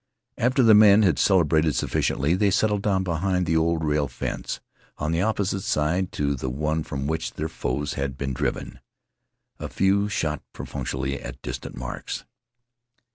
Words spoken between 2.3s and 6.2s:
they settled down behind the old rail fence, on the opposite side